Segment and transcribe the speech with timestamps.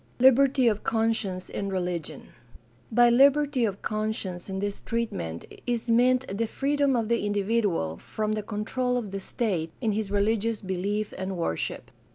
[0.17, 2.29] Liberty of conscience in religion.—
[2.91, 8.31] By liberty of conscience in this treatment is meant the freedom of the individual from
[8.31, 11.91] the control of the state in his religious belief and worship.